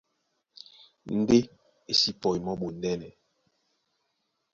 Ndé 1.19 1.37
e 1.91 1.93
sí 1.99 2.09
pɔi 2.21 2.37
mɔ́ 2.45 2.55
ɓondɛ́nɛ. 2.61 3.07